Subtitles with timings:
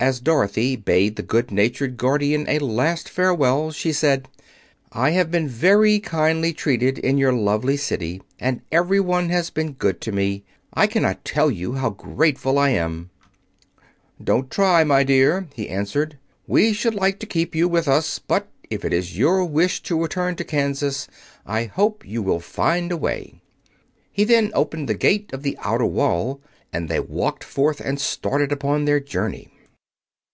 [0.00, 4.28] As Dorothy bade the good natured Guardian a last farewell she said:
[4.92, 10.02] "I have been very kindly treated in your lovely City, and everyone has been good
[10.02, 10.44] to me.
[10.74, 13.08] I cannot tell you how grateful I am."
[14.22, 16.18] "Don't try, my dear," he answered.
[16.46, 19.98] "We should like to keep you with us, but if it is your wish to
[19.98, 21.08] return to Kansas,
[21.46, 23.40] I hope you will find a way."
[24.12, 26.42] He then opened the gate of the outer wall,
[26.74, 29.48] and they walked forth and started upon their journey.